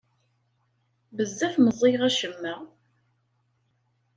Bezzaf 1.17 1.53
meẓẓiyeɣ 1.59 2.01
acemma. 2.09 2.55